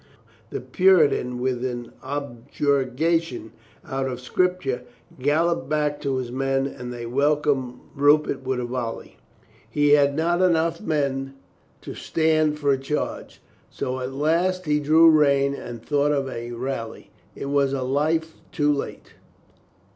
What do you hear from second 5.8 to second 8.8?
to his men and they welcomed Rupert with a